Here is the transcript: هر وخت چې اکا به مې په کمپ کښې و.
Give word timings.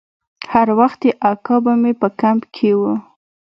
هر 0.51 0.67
وخت 0.79 0.99
چې 1.03 1.09
اکا 1.31 1.55
به 1.63 1.73
مې 1.81 1.91
په 2.01 2.07
کمپ 2.21 2.43
کښې 2.55 2.71
و. 2.79 2.81